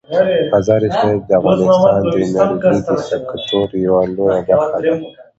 [0.53, 2.13] مزارشریف د افغانستان د
[2.47, 4.91] انرژۍ د سکتور یوه لویه برخه ده.